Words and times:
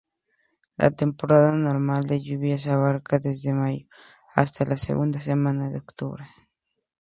La 0.77 0.89
temporada 0.89 1.51
normal 1.51 2.05
de 2.07 2.19
lluvias 2.23 2.65
abarca 2.65 3.19
desde 3.19 3.53
mayo 3.53 3.85
hasta 4.33 4.65
la 4.65 4.75
segunda 4.75 5.19
semana 5.19 5.69
de 5.69 5.77
octubre. 5.77 6.25